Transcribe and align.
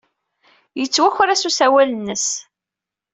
Yettwaker-as 0.79 1.43
usawal-nnes. 1.49 2.27